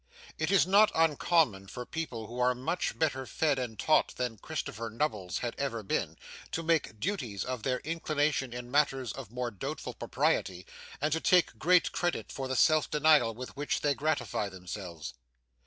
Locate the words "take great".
11.21-11.91